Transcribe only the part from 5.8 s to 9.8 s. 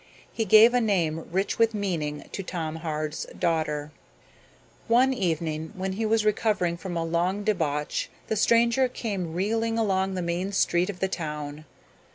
he was recovering from a long debauch the stranger came reeling